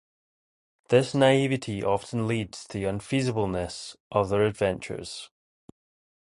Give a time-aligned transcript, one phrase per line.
[0.89, 5.29] This naivety often leads to the unfeasible-ness of their adventures.